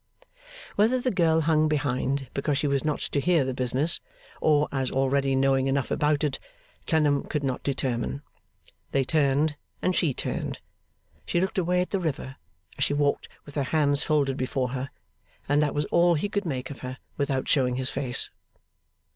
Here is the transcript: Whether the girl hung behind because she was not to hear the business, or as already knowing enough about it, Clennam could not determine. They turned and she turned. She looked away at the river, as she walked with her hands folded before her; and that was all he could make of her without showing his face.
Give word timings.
Whether 0.77 0.99
the 0.99 1.11
girl 1.11 1.41
hung 1.41 1.67
behind 1.67 2.27
because 2.33 2.57
she 2.57 2.65
was 2.65 2.83
not 2.83 2.99
to 3.01 3.19
hear 3.19 3.45
the 3.45 3.53
business, 3.53 3.99
or 4.41 4.67
as 4.71 4.89
already 4.89 5.35
knowing 5.35 5.67
enough 5.67 5.91
about 5.91 6.23
it, 6.23 6.39
Clennam 6.87 7.25
could 7.25 7.43
not 7.43 7.61
determine. 7.61 8.23
They 8.93 9.03
turned 9.03 9.57
and 9.79 9.95
she 9.95 10.11
turned. 10.15 10.59
She 11.27 11.39
looked 11.39 11.59
away 11.59 11.81
at 11.81 11.91
the 11.91 11.99
river, 11.99 12.37
as 12.79 12.83
she 12.83 12.95
walked 12.95 13.29
with 13.45 13.53
her 13.53 13.63
hands 13.69 14.01
folded 14.01 14.37
before 14.37 14.69
her; 14.69 14.89
and 15.47 15.61
that 15.61 15.75
was 15.75 15.85
all 15.91 16.15
he 16.15 16.29
could 16.29 16.47
make 16.47 16.71
of 16.71 16.79
her 16.79 16.97
without 17.17 17.47
showing 17.47 17.75
his 17.75 17.91
face. 17.91 18.31